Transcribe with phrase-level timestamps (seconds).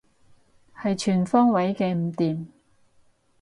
[0.75, 2.47] 係全方位嘅唔掂